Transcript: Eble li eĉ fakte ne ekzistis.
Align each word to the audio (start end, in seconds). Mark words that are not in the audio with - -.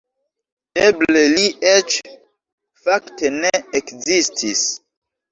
Eble 0.83 1.19
li 1.33 1.43
eĉ 1.71 1.97
fakte 2.87 3.31
ne 3.35 3.51
ekzistis. 3.81 4.65